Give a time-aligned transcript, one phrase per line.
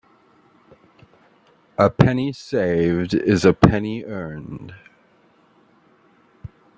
[1.77, 4.73] A penny saved is a penny earned.